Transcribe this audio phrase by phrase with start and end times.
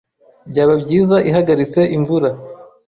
[0.51, 2.29] Byaba byiza ihagaritse imvura.